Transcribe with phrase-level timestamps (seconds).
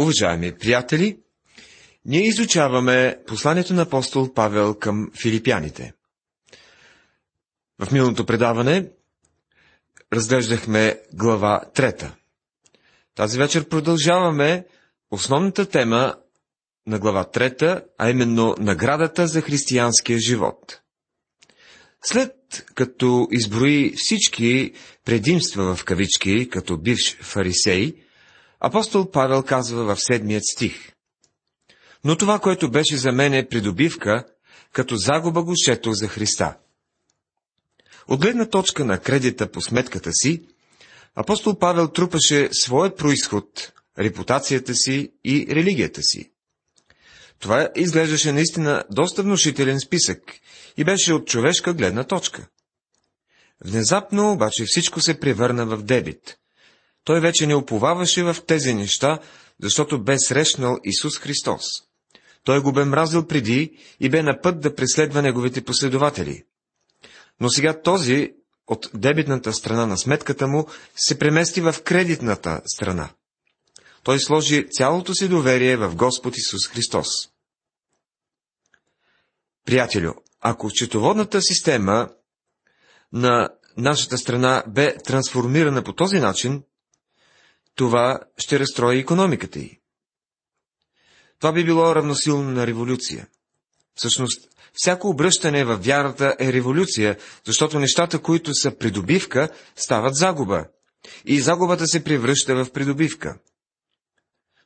[0.00, 1.18] Уважаеми приятели,
[2.04, 5.92] ние изучаваме посланието на апостол Павел към филипяните.
[7.78, 8.88] В миналото предаване
[10.12, 12.16] разглеждахме глава трета.
[13.14, 14.66] Тази вечер продължаваме
[15.10, 16.14] основната тема
[16.86, 20.80] на глава трета, а именно наградата за християнския живот.
[22.04, 22.32] След
[22.74, 24.72] като изброи всички
[25.04, 27.94] предимства в кавички, като бивш фарисей,
[28.60, 30.92] апостол Павел казва в седмият стих.
[32.04, 34.24] Но това, което беше за мен е придобивка,
[34.72, 36.56] като загуба го шето за Христа.
[38.08, 40.42] От гледна точка на кредита по сметката си,
[41.14, 46.30] апостол Павел трупаше своя происход, репутацията си и религията си.
[47.38, 50.20] Това изглеждаше наистина доста внушителен списък
[50.76, 52.46] и беше от човешка гледна точка.
[53.64, 56.39] Внезапно обаче всичко се превърна в дебит.
[57.04, 59.18] Той вече не уповаваше в тези неща,
[59.62, 61.62] защото бе срещнал Исус Христос.
[62.44, 66.44] Той го бе мразил преди и бе на път да преследва неговите последователи.
[67.40, 68.32] Но сега този
[68.66, 73.10] от дебитната страна на сметката му се премести в кредитната страна.
[74.02, 77.06] Той сложи цялото си доверие в Господ Исус Христос.
[79.66, 82.08] Приятелю, ако счетоводната система
[83.12, 86.62] на нашата страна бе трансформирана по този начин,
[87.80, 89.80] това ще разстрои економиката й.
[91.38, 93.28] Това би било равносилно на революция.
[93.94, 100.64] Всъщност, всяко обръщане във вярата е революция, защото нещата, които са придобивка, стават загуба.
[101.24, 103.38] И загубата се превръща в придобивка.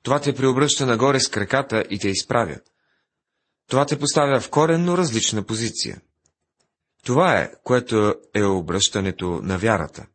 [0.02, 2.56] Това те преобръща нагоре с краката и те изправя.
[3.68, 6.00] Това те поставя в коренно различна позиция.
[7.04, 10.06] Това е, което е обръщането на вярата.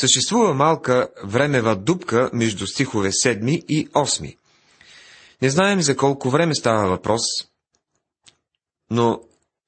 [0.00, 4.36] Съществува малка времева дупка между стихове 7 и 8.
[5.42, 7.20] Не знаем за колко време става въпрос,
[8.90, 9.20] но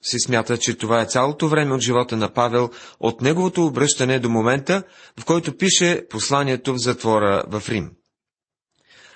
[0.02, 2.70] се смята, че това е цялото време от живота на Павел,
[3.00, 4.82] от неговото обръщане до момента,
[5.20, 7.90] в който пише посланието в затвора в Рим.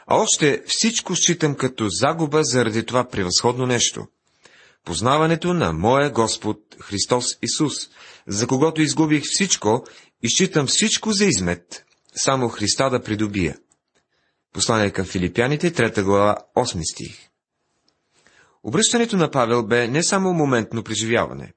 [0.07, 4.07] А още всичко считам като загуба заради това превъзходно нещо.
[4.85, 7.75] Познаването на моя Господ Христос Исус,
[8.27, 9.85] за когото изгубих всичко
[10.23, 11.85] и считам всичко за измет,
[12.17, 13.59] само Христа да придобия.
[14.53, 17.29] Послание към филипяните, 3 глава, 8 стих.
[18.63, 21.53] Обръщането на Павел бе не само моментно преживяване.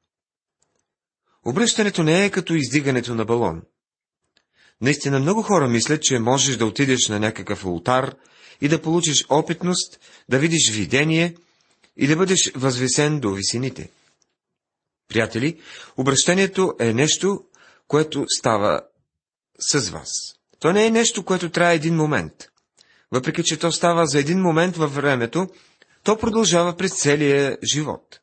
[1.46, 3.62] Обръщането не е като издигането на балон.
[4.82, 8.16] Наистина много хора мислят, че можеш да отидеш на някакъв ултар
[8.62, 10.00] и да получиш опитност,
[10.30, 11.36] да видиш видение
[11.98, 13.90] и да бъдеш възвесен до висините.
[15.08, 15.60] Приятели,
[15.98, 17.44] обращението е нещо,
[17.90, 18.82] което става
[19.60, 20.10] с вас.
[20.60, 22.34] То не е нещо, което трябва един момент.
[23.12, 25.48] Въпреки, че то става за един момент във времето,
[26.04, 28.20] то продължава през целия живот.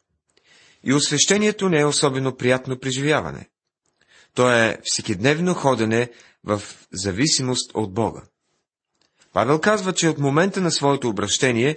[0.85, 3.49] И освещението не е особено приятно преживяване.
[4.35, 6.11] То е всекидневно ходене
[6.45, 6.63] в
[6.93, 8.23] зависимост от Бога.
[9.33, 11.77] Павел казва, че от момента на своето обращение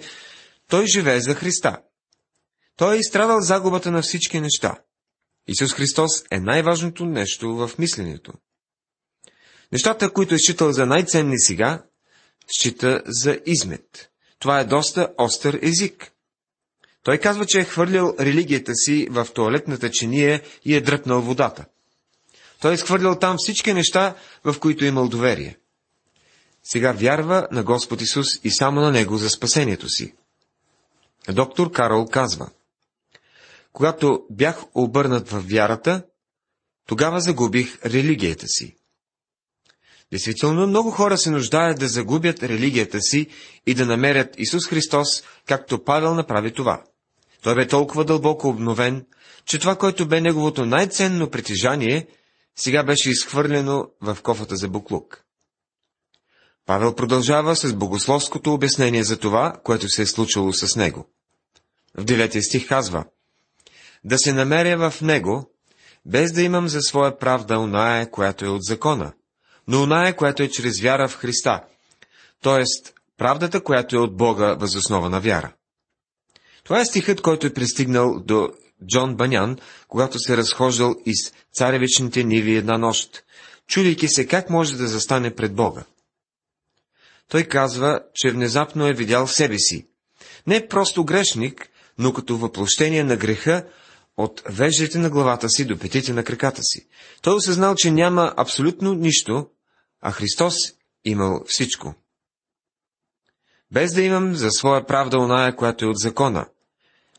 [0.68, 1.78] той живее за Христа.
[2.76, 4.78] Той е изстрадал загубата на всички неща.
[5.48, 8.32] Исус Христос е най-важното нещо в мисленето.
[9.72, 11.82] Нещата, които е считал за най-ценни сега,
[12.58, 14.10] счита за измет.
[14.38, 16.12] Това е доста остър език.
[17.02, 21.64] Той казва, че е хвърлял религията си в туалетната чиния и е дръпнал водата.
[22.60, 24.14] Той е изхвърлял там всички неща,
[24.44, 25.58] в които е имал доверие.
[26.64, 30.14] Сега вярва на Господ Исус и само на Него за спасението си.
[31.28, 32.50] Доктор Карол казва,
[33.72, 36.02] когато бях обърнат в вярата,
[36.86, 38.76] тогава загубих религията си.
[40.10, 43.26] Действително, много хора се нуждаят да загубят религията си
[43.66, 45.08] и да намерят Исус Христос,
[45.46, 46.84] както Павел направи това.
[47.42, 49.06] Той бе толкова дълбоко обновен,
[49.44, 52.06] че това, което бе неговото най-ценно притежание,
[52.56, 55.24] сега беше изхвърлено в кофата за буклук.
[56.66, 61.08] Павел продължава с богословското обяснение за това, което се е случило с него.
[61.98, 63.04] В деветия стих казва
[64.04, 65.50] Да се намеря в него,
[66.06, 69.12] без да имам за своя правда оная, която е от закона,
[69.68, 71.60] но оная, която е чрез вяра в Христа,
[72.42, 72.64] т.е.
[73.16, 75.52] правдата, която е от Бога възоснова на вяра.
[76.64, 78.48] Това е стихът, който е пристигнал до
[78.86, 79.58] Джон Банян,
[79.88, 83.24] когато се е разхождал из царевичните ниви една нощ,
[83.66, 85.84] чудейки се как може да застане пред Бога.
[87.28, 89.86] Той казва, че внезапно е видял себе си.
[90.46, 91.68] Не просто грешник,
[91.98, 93.66] но като въплощение на греха
[94.16, 96.88] от веждите на главата си до петите на краката си.
[97.22, 99.46] Той осъзнал, че няма абсолютно нищо,
[100.00, 100.54] а Христос
[101.04, 101.94] имал всичко.
[103.72, 106.46] без да имам за своя правда оная, която е от закона.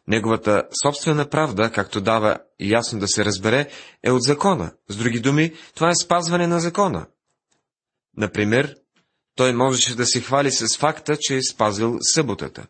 [0.08, 3.70] Неговата собствена правда, както дава ясно да се разбере,
[4.04, 4.72] е от закона.
[4.90, 7.08] С други думи, това е спазване на закона.
[8.18, 8.76] Например,
[9.36, 12.68] той можеше да се хвали с факта, че е спазил съботата.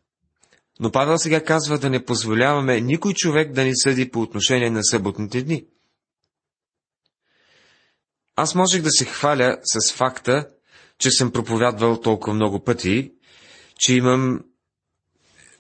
[0.81, 4.83] Но Павел сега казва да не позволяваме никой човек да ни съди по отношение на
[4.83, 5.66] съботните дни.
[8.36, 10.48] Аз можех да се хваля с факта,
[10.98, 13.12] че съм проповядвал толкова много пъти,
[13.80, 14.44] че имам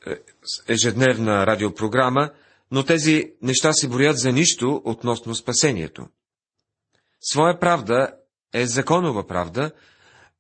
[0.07, 0.15] е,
[0.67, 2.29] ежедневна радиопрограма,
[2.71, 6.07] но тези неща се броят за нищо относно спасението.
[7.21, 8.13] Своя правда
[8.53, 9.71] е законова правда,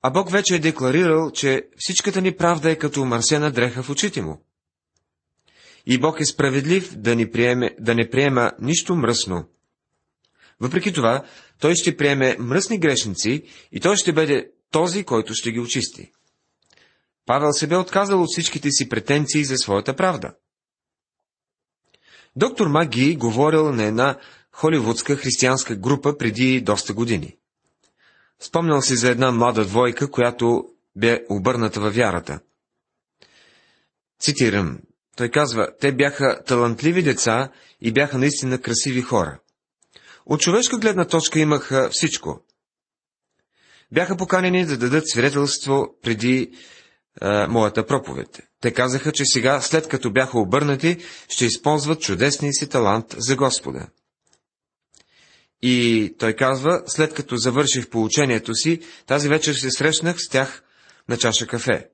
[0.01, 4.21] а Бог вече е декларирал, че всичката ни правда е като марсена дреха в очите
[4.21, 4.45] му.
[5.85, 9.49] И Бог е справедлив да, ни приеме, да не приема нищо мръсно.
[10.59, 11.23] Въпреки това,
[11.59, 16.11] Той ще приеме мръсни грешници и Той ще бъде този, който ще ги очисти.
[17.25, 20.33] Павел се бе отказал от всичките си претенции за своята правда.
[22.35, 24.19] Доктор Маги говорил на една
[24.51, 27.37] холивудска християнска група преди доста години.
[28.39, 32.39] Спомнял си за една млада двойка, която бе обърната във вярата.
[34.19, 34.79] Цитирам.
[35.21, 37.49] Той казва, те бяха талантливи деца
[37.81, 39.39] и бяха наистина красиви хора.
[40.25, 42.41] От човешка гледна точка имаха всичко.
[43.91, 46.51] Бяха поканени да дадат свидетелство преди
[47.21, 48.39] е, моята проповед.
[48.61, 50.97] Те казаха, че сега, след като бяха обърнати,
[51.29, 53.87] ще използват чудесния си талант за Господа.
[55.61, 60.63] И той казва, след като завърших получението си, тази вечер се срещнах с тях
[61.09, 61.90] на чаша кафе.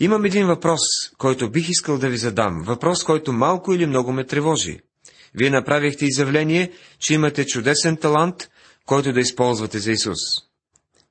[0.00, 0.80] Имам един въпрос,
[1.18, 2.62] който бих искал да ви задам.
[2.62, 4.80] Въпрос, който малко или много ме тревожи.
[5.34, 8.48] Вие направихте изявление, че имате чудесен талант,
[8.86, 10.18] който да използвате за Исус.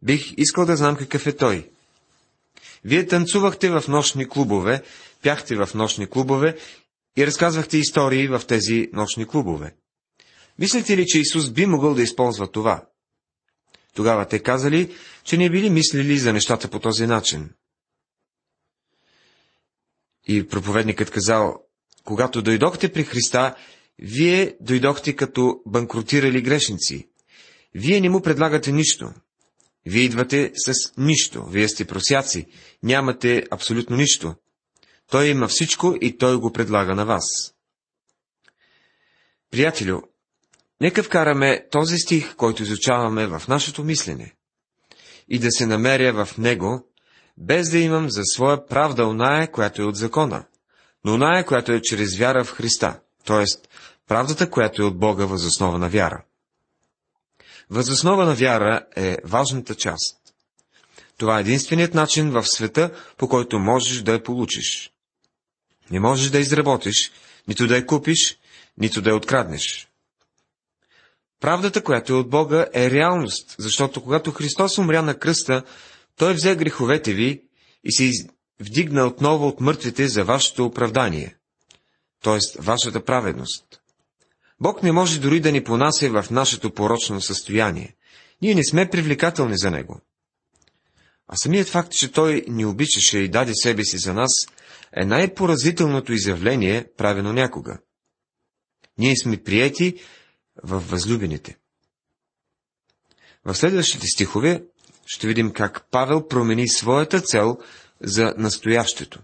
[0.02, 1.70] Бих искал да знам какъв е той.
[2.84, 4.84] Вие танцувахте в нощни клубове,
[5.24, 6.58] пяхте в нощни клубове
[7.18, 9.76] и разказвахте истории в тези нощни клубове.
[10.60, 12.84] Мислите ли, че Исус би могъл да използва това?
[13.94, 17.50] Тогава те казали, че не били мислили за нещата по този начин.
[20.28, 21.64] И проповедникът казал,
[22.04, 23.56] когато дойдохте при Христа,
[24.00, 27.10] вие дойдохте като банкротирали грешници.
[27.74, 29.14] Вие не му предлагате нищо.
[29.86, 31.46] Вие идвате с нищо.
[31.46, 32.46] Вие сте просяци.
[32.84, 34.36] Нямате абсолютно нищо.
[35.12, 37.54] Той има всичко и той го предлага на вас.
[39.52, 40.02] Приятелю,
[40.82, 44.34] нека вкараме този стих, който изучаваме в нашето мислене
[45.30, 46.92] и да се намеря в него,
[47.38, 50.46] без да имам за своя правда оная, която е от закона,
[51.04, 53.46] но оная, която е чрез вяра в Христа, т.е.
[54.08, 56.24] правдата, която е от Бога възоснова на вяра.
[57.70, 60.18] Възоснова на вяра е важната част.
[61.18, 64.92] Това е единственият начин в света, по който можеш да я получиш.
[65.92, 67.12] Не можеш да изработиш,
[67.48, 68.38] нито да я купиш,
[68.78, 69.88] нито да я откраднеш.
[71.40, 75.64] Правдата, която е от Бога, е реалност, защото когато Христос умря на кръста,
[76.18, 77.44] Той взе греховете ви
[77.84, 78.28] и се
[78.60, 81.36] вдигна отново от мъртвите за вашето оправдание,
[82.24, 82.62] т.е.
[82.62, 83.82] вашата праведност.
[84.60, 87.96] Бог не може дори да ни понася в нашето порочно състояние.
[88.42, 90.02] Ние не сме привлекателни за Него.
[91.28, 94.32] А самият факт, че Той ни обичаше и даде себе си за нас,
[94.98, 97.80] е най-поразителното изявление, правено някога.
[98.98, 100.00] Ние сме приети
[100.64, 101.58] в възлюбените.
[103.46, 104.64] В следващите стихове
[105.08, 107.58] ще видим как Павел промени своята цел
[108.02, 109.20] за настоящето.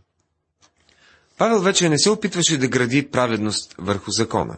[1.37, 4.57] Павел вече не се опитваше да гради праведност върху закона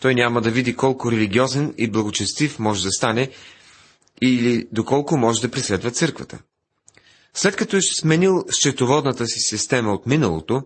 [0.00, 3.30] той няма да види колко религиозен и благочестив може да стане
[4.22, 6.38] или доколко може да преследва църквата.
[7.34, 10.62] След като е сменил счетоводната си система от миналото,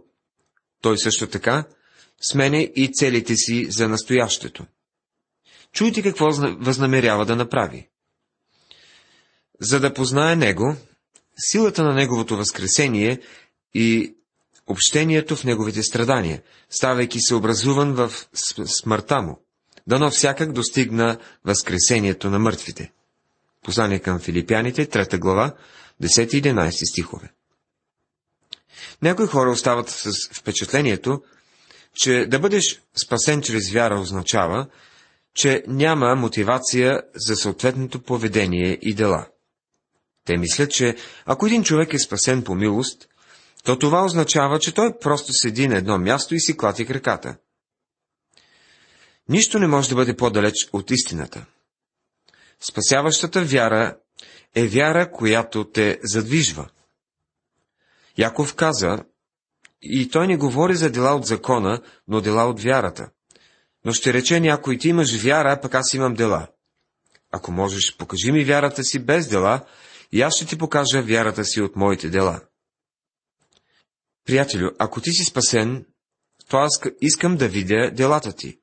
[0.80, 1.64] той също така
[2.30, 4.66] сменя и целите си за настоящето.
[5.72, 7.88] Чуйте какво възнамерява да направи.
[9.60, 10.76] За да познае Него,
[11.38, 13.20] силата на Неговото възкресение
[13.74, 14.14] и
[14.66, 18.12] общението в неговите страдания, ставайки се образуван в
[18.66, 19.40] смъртта му,
[19.86, 22.92] дано всякак достигна възкресението на мъртвите.
[23.64, 25.54] Послание към филипяните, 3 глава,
[26.02, 27.32] 10-11 стихове.
[29.02, 31.22] Някои хора остават с впечатлението,
[31.94, 34.66] че да бъдеш спасен чрез вяра означава,
[35.34, 39.26] че няма мотивация за съответното поведение и дела.
[40.24, 43.08] Те мислят, че ако един човек е спасен по милост,
[43.64, 47.36] то това означава, че той просто седи на едно място и си клати краката.
[49.28, 51.44] Нищо не може да бъде по-далеч от истината.
[52.60, 53.96] Спасяващата вяра
[54.54, 56.68] е вяра, която те задвижва.
[58.18, 59.04] Яков каза,
[59.82, 63.10] и той не говори за дела от закона, но дела от вярата.
[63.84, 66.46] Но ще рече някой, ти имаш вяра, пък аз имам дела.
[67.32, 69.60] Ако можеш, покажи ми вярата си без дела,
[70.14, 72.40] и аз ще ти покажа вярата си от моите дела.
[74.24, 75.86] Приятелю, ако ти си спасен,
[76.48, 78.58] то аз искам да видя делата ти.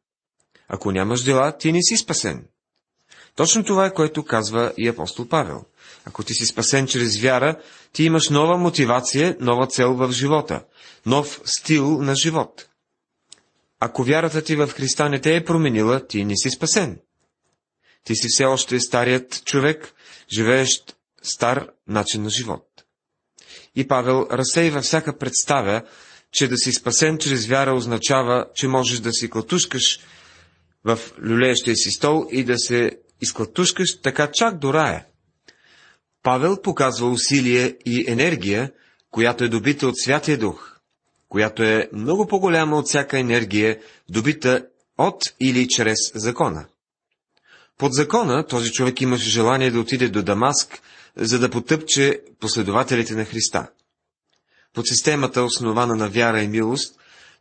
[0.68, 2.48] Ако нямаш дела, ти не си спасен.
[3.36, 5.66] Точно това е, което казва и апостол Павел.
[6.06, 7.62] Ако ти си спасен чрез вяра,
[7.94, 10.66] ти имаш нова мотивация, нова цел в живота,
[11.06, 12.68] нов стил на живот.
[13.80, 17.00] Ако вярата ти в Христа не те е променила, ти не си спасен.
[18.04, 19.94] Ти си все още старият човек,
[20.34, 22.68] живеещ стар начин на живот.
[23.76, 25.82] И Павел разсейва всяка представя,
[26.32, 30.00] че да си спасен чрез вяра означава, че можеш да си клатушкаш
[30.84, 35.06] в люлеещия си стол и да се изклатушкаш така чак до рая.
[36.24, 38.72] Павел показва усилие и енергия,
[39.12, 40.78] която е добита от Святия Дух,
[41.30, 44.66] която е много по-голяма от всяка енергия, добита
[44.98, 46.66] от или чрез закона.
[47.78, 50.82] Под закона този човек имаше желание да отиде до Дамаск,
[51.16, 53.70] за да потъпче последователите на Христа.
[54.74, 56.96] Под системата, основана на вяра и милост,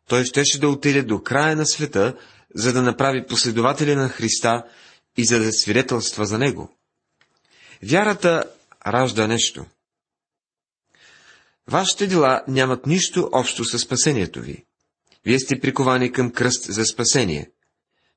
[0.09, 2.17] той щеше да отиде до края на света,
[2.55, 4.65] за да направи последователи на Христа
[5.17, 6.77] и за да свидетелства за Него.
[7.83, 8.45] Вярата
[8.87, 9.67] ражда нещо.
[11.69, 14.65] Вашите дела нямат нищо общо с спасението ви.
[15.25, 17.51] Вие сте приковани към кръст за спасение.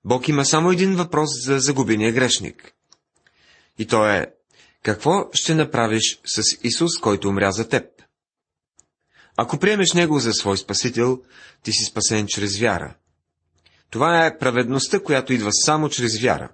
[0.05, 2.73] Бог има само един въпрос за загубения грешник.
[3.79, 4.33] И то е,
[4.83, 7.85] какво ще направиш с Исус, който умря за теб?
[9.37, 11.21] Ако приемеш Него за свой Спасител,
[11.63, 12.95] ти си спасен чрез вяра.
[13.89, 16.49] Това е праведността, която идва само чрез вяра.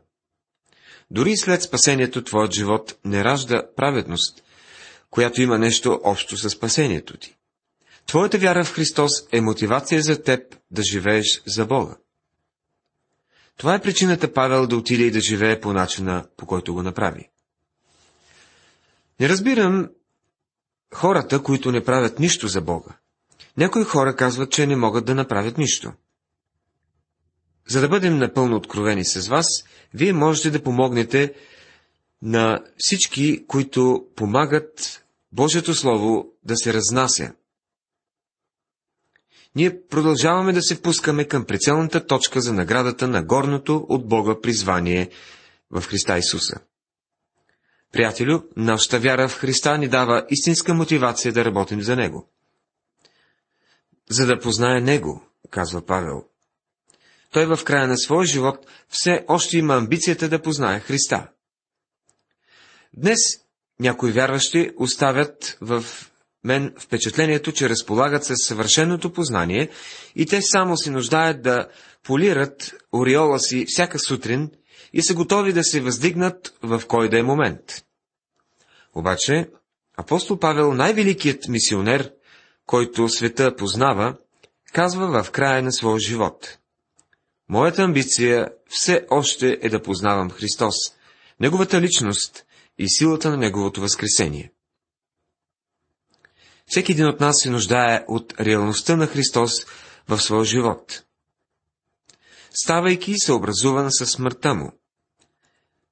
[1.11, 4.43] Дори след спасението твоят живот не ражда праведност,
[5.09, 7.35] която има нещо общо с спасението ти.
[8.05, 11.97] Твоята вяра в Христос е мотивация за теб да живееш за Бога.
[13.57, 17.29] Това е причината Павел да отиде и да живее по начина, по който го направи.
[19.19, 19.89] Не разбирам
[20.93, 22.97] хората, които не правят нищо за Бога.
[23.57, 25.93] Някои хора казват, че не могат да направят нищо.
[27.67, 29.45] За да бъдем напълно откровени с вас,
[29.93, 31.33] вие можете да помогнете
[32.21, 37.33] на всички, които помагат Божието Слово да се разнася.
[39.55, 45.09] Ние продължаваме да се пускаме към прицелната точка за наградата на горното от Бога призвание
[45.71, 46.59] в Христа Исуса.
[47.91, 52.29] Приятелю, нашата вяра в Христа ни дава истинска мотивация да работим за Него.
[54.09, 56.23] За да познае Него, казва Павел.
[57.31, 61.27] Той в края на своя живот все още има амбицията да познае Христа.
[62.93, 63.19] Днес
[63.79, 65.85] някои вярващи оставят в
[66.43, 69.69] мен впечатлението, че разполагат със съвършеното познание
[70.15, 71.67] и те само се нуждаят да
[72.03, 74.51] полират ореола си всяка сутрин
[74.93, 77.85] и са готови да се въздигнат в кой да е момент.
[78.95, 79.49] Обаче,
[79.97, 82.13] апостол Павел, най-великият мисионер,
[82.65, 84.17] който света познава,
[84.73, 86.57] казва в края на своя живот.
[87.49, 90.75] Моята амбиция все още е да познавам Христос,
[91.39, 92.45] Неговата личност
[92.77, 94.51] и силата на Неговото възкресение.
[96.65, 99.65] Всеки един от нас се нуждае от реалността на Христос
[100.07, 101.03] в своя живот.
[102.63, 104.71] Ставайки съобразуван със смъртта му,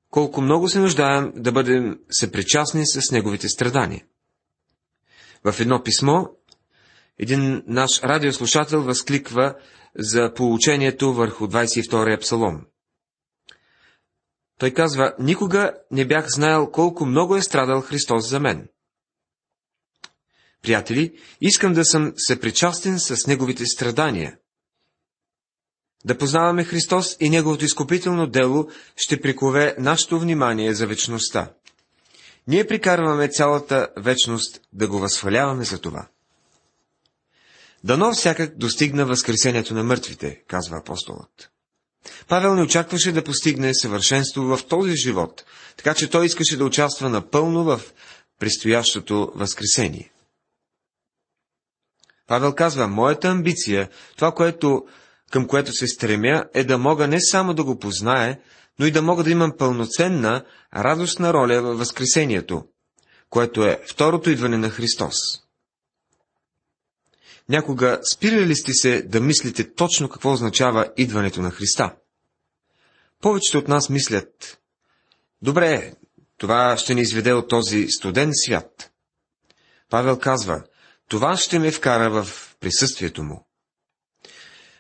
[0.10, 4.06] колко много се нуждаем да бъдем съпричастни с неговите страдания.
[5.44, 6.26] В едно писмо
[7.20, 9.56] един наш радиослушател възкликва
[9.96, 12.66] за получението върху 22-я псалом.
[14.60, 18.68] Той казва, никога не бях знаел колко много е страдал Христос за мен.
[20.62, 24.38] Приятели, искам да съм съпричастен с Неговите страдания.
[26.08, 31.52] Да познаваме Христос и Неговото изкупително дело ще прикове нашето внимание за вечността.
[32.48, 36.08] Ние прикарваме цялата вечност да го възхваляваме за това.
[37.84, 41.52] Дано всякак достигна възкресението на мъртвите, казва апостолът.
[42.28, 45.46] Павел не очакваше да постигне съвършенство в този живот,
[45.78, 47.82] така че той искаше да участва напълно в
[48.40, 50.12] предстоящото възкресение.
[52.28, 54.86] Павел казва, моята амбиция, това, което,
[55.32, 58.40] към което се стремя, е да мога не само да го познае,
[58.80, 62.64] но и да мога да имам пълноценна, радостна роля във Възкресението,
[63.30, 65.16] което е второто идване на Христос.
[67.50, 71.96] Някога спирали ли сте се да мислите точно какво означава идването на Христа?
[73.22, 74.60] Повечето от нас мислят,
[75.42, 75.94] добре,
[76.38, 78.92] това ще ни изведе от този студен свят.
[79.90, 80.64] Павел казва,
[81.10, 83.47] това ще ме вкара в присъствието му.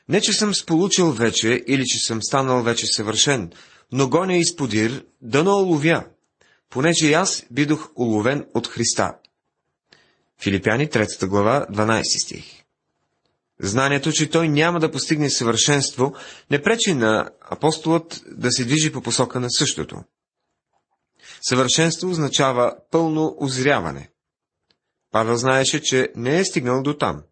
[0.09, 3.51] Не, че съм сполучил вече или че съм станал вече съвършен,
[3.91, 6.05] но гоня изподир да не уловя,
[6.69, 9.15] понеже и аз бидох уловен от Христа.
[10.41, 12.63] Филипяни 3 глава 12 стих
[13.59, 16.13] Знанието, че той няма да постигне съвършенство,
[16.51, 19.95] не пречи на апостолът да се движи по посока на същото.
[21.41, 24.09] Съвършенство означава пълно озряване.
[25.11, 27.23] Павел знаеше, че не е стигнал до там.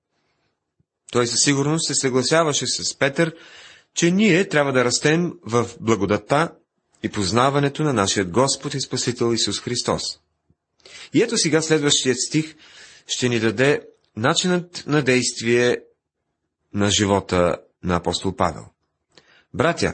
[1.16, 3.36] Той със сигурност се съгласяваше с Петър,
[3.94, 6.52] че ние трябва да растем в благодата
[7.04, 10.02] и познаването на нашия Господ и Спасител Исус Христос.
[11.14, 12.56] И ето сега следващият стих
[13.08, 13.82] ще ни даде
[14.18, 15.78] начинът на действие
[16.74, 18.66] на живота на апостол Павел.
[19.54, 19.94] Братя,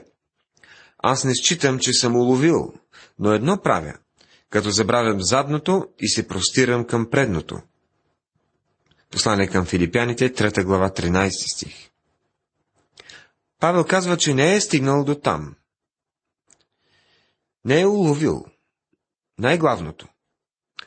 [0.97, 2.73] аз не считам, че съм уловил,
[3.19, 3.93] но едно правя,
[4.49, 7.59] като забравям задното и се простирам към предното.
[9.11, 11.89] Послание към филипяните, 3 глава, 13 стих.
[13.59, 15.55] Павел казва, че не е стигнал до там.
[17.65, 18.45] Не е уловил.
[19.39, 20.07] Най-главното.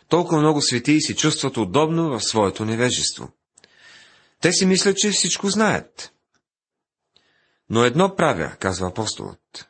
[0.09, 3.29] Толкова много светии си чувстват удобно в своето невежество.
[4.41, 6.13] Те си мислят, че всичко знаят.
[7.71, 9.69] Но едно правя, казва апостолът.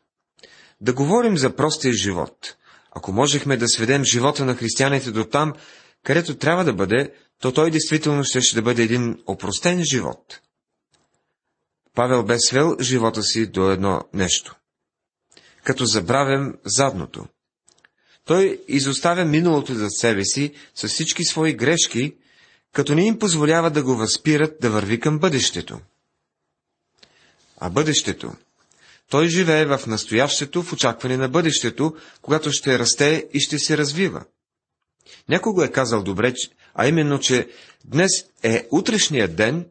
[0.80, 2.56] Да говорим за простия живот.
[2.90, 5.52] Ако можехме да сведем живота на християните до там,
[6.02, 10.40] където трябва да бъде, то той действително ще, ще да бъде един опростен живот.
[11.94, 14.56] Павел бе свел живота си до едно нещо.
[15.64, 17.26] Като забравям задното.
[18.24, 22.16] Той изоставя миналото за себе си с всички свои грешки
[22.72, 25.80] като не им позволява да го възпират да върви към бъдещето.
[27.60, 28.32] А бъдещето?
[29.10, 34.24] Той живее в настоящето в очакване на бъдещето, когато ще расте и ще се развива.
[35.28, 36.34] Някой го е казал добре,
[36.74, 37.48] а именно, че
[37.84, 38.10] днес
[38.42, 39.66] е утрешният ден,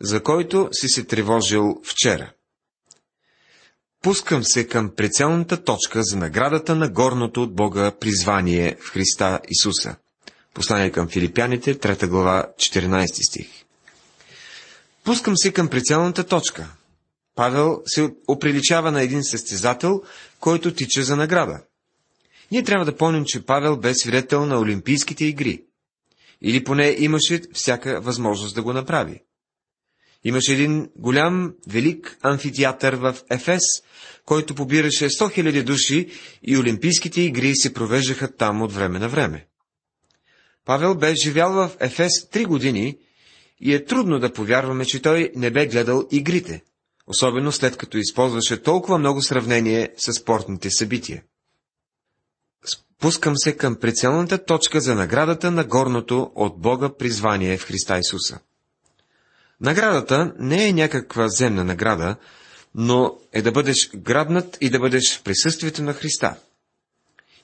[0.00, 2.32] за който си се тревожил вчера.
[4.02, 9.96] Пускам се към прицелната точка за наградата на горното от Бога призвание в Христа Исуса–
[10.54, 13.48] Послание към филипяните, 3 глава, 14 стих.
[15.04, 16.68] Пускам се към прицелната точка.
[17.34, 20.02] Павел се оприличава на един състезател,
[20.40, 21.62] който тича за награда.
[22.50, 25.64] Ние трябва да помним, че Павел бе свидетел на Олимпийските игри.
[26.42, 29.20] Или поне имаше всяка възможност да го направи.
[30.24, 33.62] Имаше един голям, велик амфитеатър в Ефес,
[34.24, 36.08] който побираше 100 000 души
[36.42, 39.46] и Олимпийските игри се провеждаха там от време на време.
[40.64, 42.98] Павел бе живял в Ефес три години
[43.60, 46.62] и е трудно да повярваме, че той не бе гледал игрите,
[47.06, 51.22] особено след като използваше толкова много сравнение с спортните събития.
[53.00, 58.38] Спускам се към прицелната точка за наградата на горното от Бога призвание в Христа Исуса.
[59.60, 62.16] Наградата не е някаква земна награда,
[62.74, 66.36] но е да бъдеш грабнат и да бъдеш в присъствието на Христа–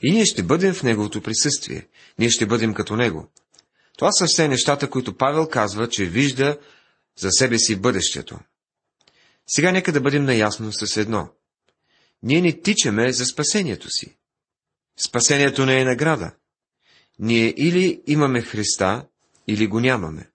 [0.02, 1.86] и ние ще бъдем в Неговото присъствие.
[2.18, 3.28] Ние ще бъдем като Него.
[3.98, 6.58] Това са все нещата, които Павел казва, че вижда
[7.18, 8.38] за себе си бъдещето.
[9.46, 11.28] Сега нека да бъдем наясно с едно.
[12.22, 14.16] Ние не тичаме за спасението си.
[14.98, 16.32] Спасението не е награда.
[17.18, 19.06] Ние или имаме Христа,
[19.48, 20.30] или го нямаме.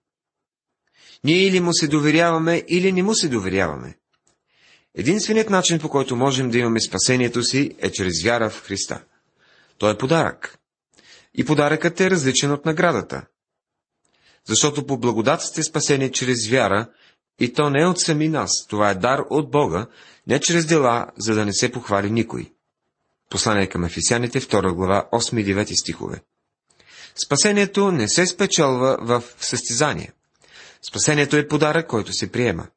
[1.24, 3.98] Ние или му се доверяваме, или не му се доверяваме.
[4.94, 9.04] Единственият начин, по който можем да имаме спасението си, е чрез вяра в Христа.
[9.78, 10.58] Той е подарък.
[11.34, 13.26] И подаръкът е различен от наградата.
[14.44, 16.90] Защото по благодат сте спасени чрез вяра,
[17.40, 19.86] и то не от сами нас, това е дар от Бога,
[20.26, 22.52] не чрез дела, за да не се похвали никой.
[23.32, 26.22] Послание към Ефесяните, 2 глава, 8 и 9 стихове.
[27.26, 30.12] Спасението не се спечелва в състезание.
[30.88, 32.68] Спасението е подарък, който се приема.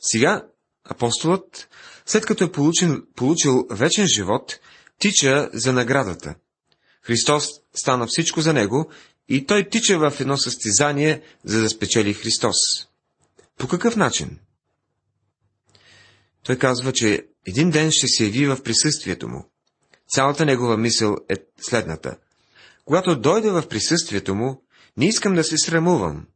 [0.00, 0.46] Сега
[0.84, 1.68] апостолът,
[2.06, 4.58] след като е получен, получил вечен живот,
[4.98, 6.34] тича за наградата.
[7.02, 8.90] Христос стана всичко за него
[9.28, 12.56] и той тича в едно състезание, за да спечели Христос.
[13.58, 14.38] По какъв начин?
[16.44, 19.50] Той казва, че един ден ще се яви в присъствието му.
[20.08, 22.16] Цялата негова мисъл е следната.
[22.84, 24.62] Когато дойде в присъствието му,
[24.96, 26.26] не искам да се срамувам.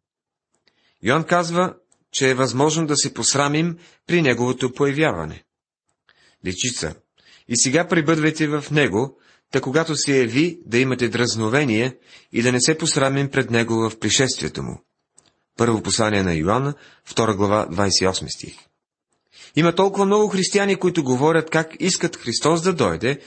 [1.03, 1.75] Йоан казва,
[2.13, 5.45] че е възможно да се посрамим при неговото появяване.
[6.45, 6.95] Дечица,
[7.49, 9.19] и сега прибъдвайте в него,
[9.53, 11.97] та когато се яви, да имате дразновение
[12.33, 14.83] и да не се посрамим пред него в пришествието му.
[15.57, 16.75] Първо послание на Йоанна,
[17.09, 18.68] 2 глава, 28 стих.
[19.59, 23.21] Има толкова много християни, които говорят как искат Христос да дойде,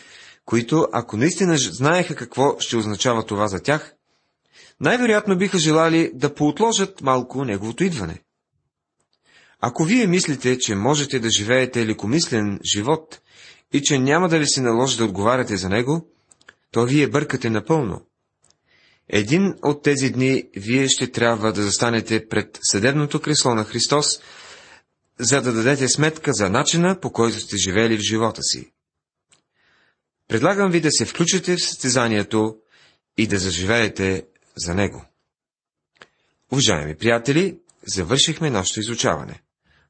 [0.45, 3.93] които, ако наистина знаеха какво ще означава това за тях,
[4.79, 8.19] най-вероятно биха желали да поотложат малко неговото идване.
[9.61, 13.21] Ако вие мислите, че можете да живеете лекомислен живот
[13.73, 16.07] и че няма да ви се наложи да отговаряте за него,
[16.71, 18.01] то вие бъркате напълно.
[19.09, 24.19] Един от тези дни вие ще трябва да застанете пред съдебното кресло на Христос,
[25.21, 28.71] за да дадете сметка за начина, по който сте живели в живота си.
[30.27, 32.57] Предлагам ви да се включите в състезанието
[33.17, 35.05] и да заживеете за него.
[36.51, 37.59] Уважаеми приятели,
[37.95, 39.41] завършихме нашето изучаване.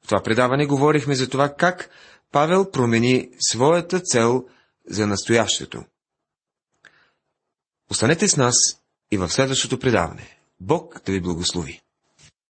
[0.02, 1.90] В това предаване говорихме за това как
[2.32, 4.44] Павел промени своята цел
[4.90, 5.84] за настоящето.
[7.90, 8.54] Останете с нас
[9.10, 10.38] и в следващото предаване.
[10.60, 11.82] Бог да ви благослови!